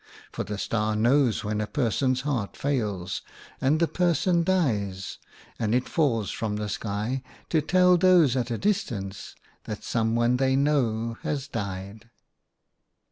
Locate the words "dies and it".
4.43-5.87